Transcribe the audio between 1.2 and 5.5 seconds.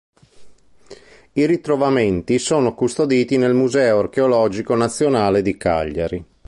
I ritrovamenti sono custoditi nel Museo archeologico nazionale